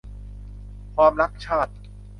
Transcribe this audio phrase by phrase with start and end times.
[0.95, 1.73] ความรักชาติ